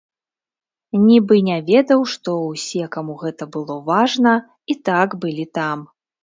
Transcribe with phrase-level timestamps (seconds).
[1.07, 4.33] Нібы не ведаў, што ўсе, каму гэта было важна,
[4.73, 5.87] і так былі там.